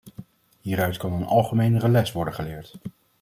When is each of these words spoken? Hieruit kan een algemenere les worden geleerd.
Hieruit 0.61 0.97
kan 0.97 1.11
een 1.13 1.25
algemenere 1.25 1.89
les 1.89 2.11
worden 2.11 2.33
geleerd. 2.33 2.75